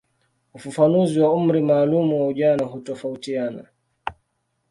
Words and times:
Ufafanuzi 0.53 1.19
wa 1.19 1.33
umri 1.33 1.61
maalumu 1.61 2.21
wa 2.21 2.27
ujana 2.27 2.65
hutofautiana. 2.65 3.65